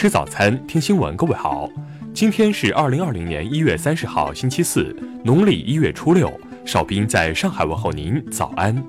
[0.00, 1.14] 吃早餐，听新闻。
[1.14, 1.68] 各位好，
[2.14, 6.32] 今天是二零二零年一月三十号，星期四，农历一月初六。
[6.64, 8.82] 邵兵在上海问候您，早安。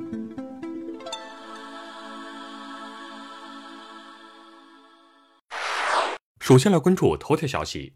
[6.39, 7.91] 首先来关注头条消息：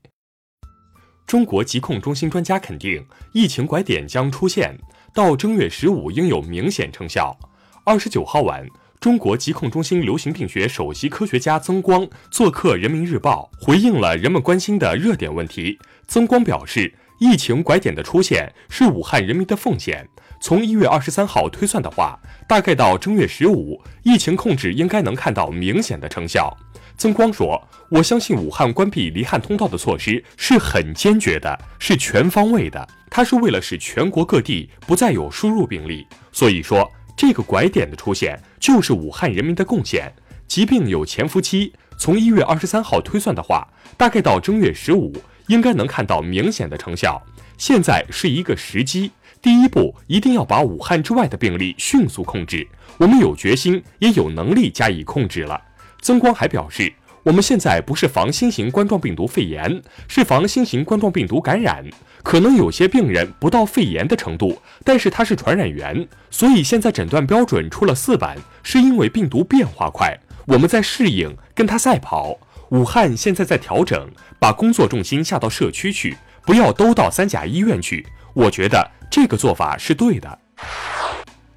[1.26, 4.78] 中国疾控中心专家肯定，疫情拐点将出现，
[5.14, 7.40] 到正月十五应有明显成效。
[7.86, 8.68] 二十九号晚。
[9.06, 15.78] 中国疾控中心流行病学首席科学家曾光做客《人民日报》，回应了人们关心的热点问题。
[16.08, 20.10] 曾光表示，疫情拐点的出现是武汉人民的奉献。
[20.40, 26.52] 从一月二十三号推算的话，大概到正月十五，疫情控制应该能看到明显的成效。
[26.98, 36.08] 曾光说：“我相信武汉关闭离汉通道的措施是很坚决的，是全方位的，它是为了使全国各地不再有输入病例。
[36.32, 40.12] 所以说。”这个拐点的出现，就是武汉人民的贡献。
[40.48, 45.14] 疾病有潜伏期，从一月二十三号推算的话，大概到正月十五，
[45.48, 47.22] 应该能看到明显的成效。
[47.58, 52.68] 现在是一个时机，第一步一定要把武汉之外的病例迅速控制。
[52.98, 55.62] 我们有决心，也有能力加以控制了。
[56.02, 56.92] 曾光还表示。
[57.26, 61.84] 我们现在不是防新型冠状病毒肺炎，是防新型冠状病毒感染。
[62.22, 72.38] 可能有些病人不到肺炎的程度，但是他是传染源，所以现在诊断标准出了四版，是因为病毒变化快，我们在适应，跟他赛跑。
[72.70, 78.06] 武汉现在在调整，把工作重心下到社区去，不要都到三甲医院去。
[78.36, 80.40] 我觉得这个做法是对的。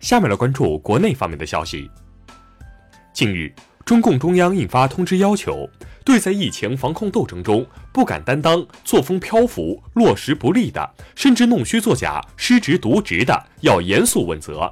[0.01, 1.91] 下面来关注国内方面的消息。
[3.13, 3.53] 近日。
[3.89, 5.67] 中共中央印发通知，要求
[6.05, 14.71] 对在疫情防控斗争中不敢担当、作风漂浮、落实不力的，甚至弄虚作假、失职渎职的，要严肃问责。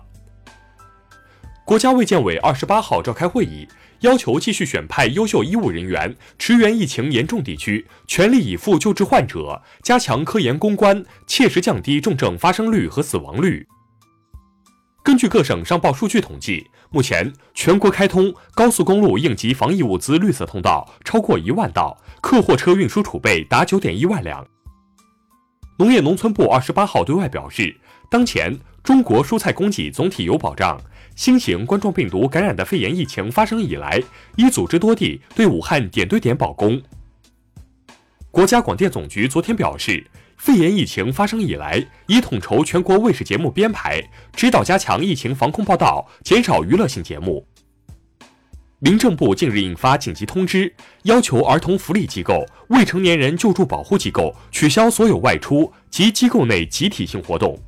[1.65, 3.67] 国家卫健委二十八号召开会议，
[4.01, 13.67] 要求继续选派优秀医务人员，驰援疫情严重地区，全力以赴救治患者，加强科研攻关，切实降低重症发生率和死亡率。
[15.07, 24.45] 根据各省上报数据统计，目前全国开通高速公路应急防疫物资绿色通道超过一万道，客货车运输储备达九点一万辆。
[25.79, 27.73] 农业农村部二十八号对外表示，
[28.11, 30.77] 当前中国蔬菜供给总体有保障。
[31.15, 34.03] 新型冠状病毒感染的肺炎疫情发生以来，
[34.35, 36.83] 已组织多地对武汉点对点保供。
[38.33, 40.05] 国家广电总局昨天表示。
[40.37, 44.03] 肺炎疫情发生以来，已统筹全国卫视节目编排，
[44.35, 47.47] 指导加强疫情防控报道，减少娱乐性节目。
[48.79, 50.73] 民政部近日印发紧急通知，
[51.05, 57.59] 要求儿童福利机构、未成年人救助保护机构取消所有外出及机构内集体性活动。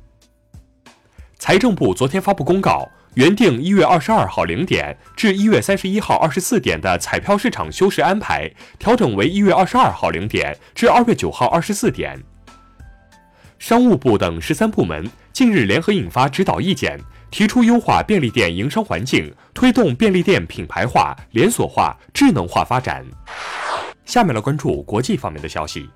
[1.39, 12.21] 财政部昨天发布公告，原定一月二十二号零点至一月三十一号二十四点的彩票市场休市安排，调整为一月二十二号零点至二月九号二十四点。
[13.59, 16.97] 商务部等十三部门近日联合印发指导意见，
[17.29, 23.05] 提出优化便利店营商环境，推动便利店品牌化、连锁化、智能化发展。
[24.05, 25.89] 下面来关注国际方面的消息。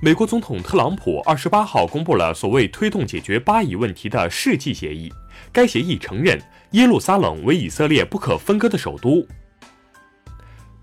[0.00, 5.12] 美国总统特朗普二十八号公布了所谓推动解决巴以问题的世纪协议，
[5.52, 6.40] 该协议承认
[6.70, 9.26] 耶路撒冷为以色列不可分割的首都。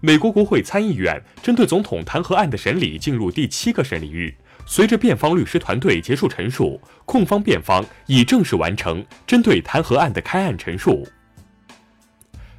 [0.02, 4.34] 美国国会参议院针对总统弹劾案的审理进入第七个审理日。
[4.72, 11.08] 随着辩方律师团队结束陈述，控方辩方已正式完成针对弹劾案的开案陈述。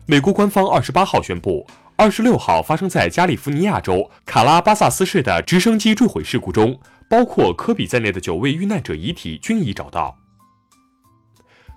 [0.07, 10.20] 美国官方二十八号宣布，二十六号发生在加利福尼亚州卡拉巴萨斯市的直升机坠毁事故中，包括科比在内的九位遇难者遗体均已找到。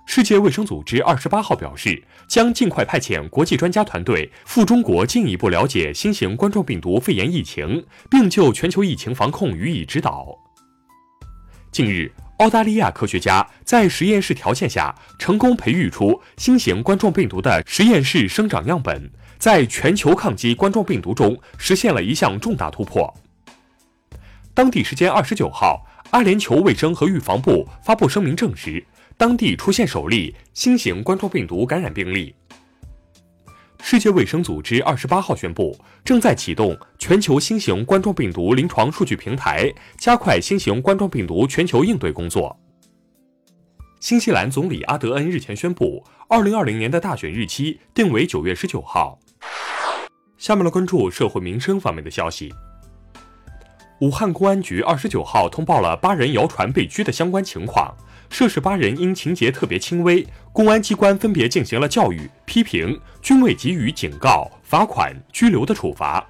[0.06, 10.38] 世界卫生组织二十八号表示，将尽快派遣国际专家团队赴中国进一步了解新型冠状病毒肺炎疫情，并就全球疫情防控予以指导。
[11.72, 23.12] 近日，澳大利亚科学家在实验室条件下成功培育出新型冠状病毒的实验室生长样本，在全球抗击冠状病毒中实现了一项重大突破。
[24.52, 28.84] 当地时间二十九号，阿联酋卫生和预防部发布声明证实。
[29.16, 32.34] 当地出现首例新型冠状病毒感染病例。
[33.80, 42.58] 世界卫生组织二十八号宣布，正在启动全球新型冠状病毒临床数据平台，加快新型冠状病毒全球应对工作。
[44.00, 49.18] 新西兰总理阿德恩日前宣布，二零二零年的大选日期定为九月十九号。
[50.38, 52.52] 下面来关注社会民生方面的消息。
[54.04, 57.90] 武汉公安局二十九号通报了八人谣传被拘的相关情况。
[58.28, 66.22] 涉事八人因情节特别轻微，公安机关分别进行了教育、批评，均未给予警告、罚款、拘留的处罚。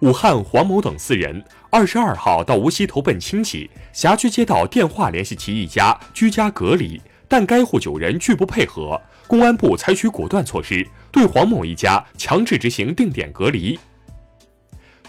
[0.00, 1.40] 武汉黄某等四人，
[1.70, 13.78] 二十二号到无锡投奔亲戚，辖区接到电话联系其一家居家隔离，但该户九人拒不配合，公安部采取果断措施，对黄某一家强制执行定点隔离。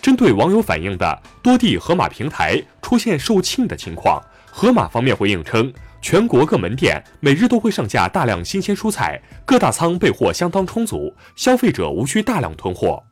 [0.02, 5.72] 针对网友反映的多地盒马平台出现售罄的情况，盒马方面回应称，
[6.02, 13.04] 全国各门店每日都会上架大量新鲜蔬菜，各大仓备货相当充足，消费者无需大量囤货。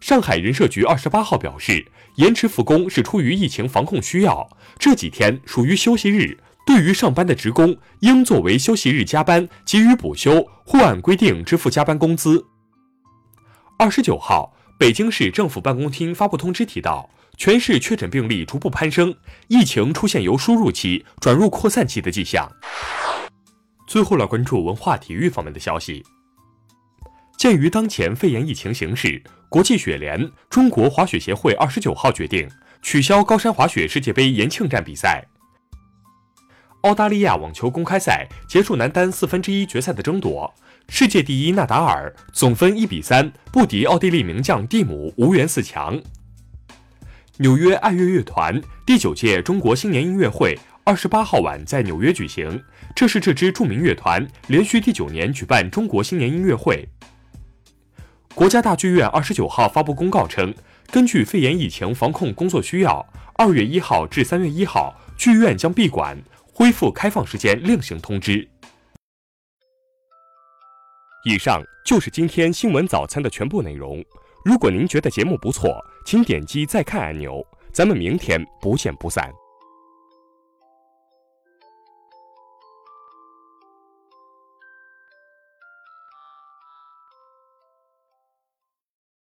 [0.00, 1.84] 上海人社局二十八号表示，
[2.16, 12.44] 延迟复工是出于疫情防控需要，这几天属于休息日，对于上班的职工，应作为休息日加班给予补休，或按规定支付加班工资。
[13.78, 19.14] 二十九号，北京市政府办公厅发布通知提到，全市确诊病例逐步攀升，
[19.48, 22.50] 疫情出现由输入期转入扩散期的迹象。
[23.86, 26.04] 最后来关注文化体育方面的消息。
[27.38, 32.48] 鉴于当前肺炎疫情形势，国际雪联、中国滑雪协会二十九号决定
[32.82, 35.24] 取消高山滑雪世界杯延庆站比赛。
[36.84, 40.52] 澳大利亚网球公开赛结束男单四分之一决赛的争夺，
[40.90, 45.98] 世界第一纳达尔总分一比三不敌奥地利名将蒂姆，无缘四强。
[47.38, 52.62] 纽约爱乐乐团第九届中国新年音乐会二十八号晚在纽约举行，
[52.94, 56.86] 这是这支著名乐团连续第九年举办中国新年音乐会。
[58.34, 60.54] 国家大剧院二十九号发布公告称，
[60.90, 66.18] 根据肺炎疫情防控工作需要，二月一号至三月一号，剧院将闭馆，
[66.54, 68.48] 恢复开放时间另行通知。
[71.24, 74.04] 以上就是今天新闻早餐的全部内容。
[74.44, 77.44] 如果您觉得节目不错，请点击再看按钮。
[77.72, 79.32] 咱们明天不见不散。